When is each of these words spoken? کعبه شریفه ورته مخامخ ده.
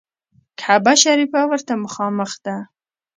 کعبه 0.61 0.93
شریفه 1.03 1.41
ورته 1.47 1.73
مخامخ 1.83 2.31
ده. 2.45 2.55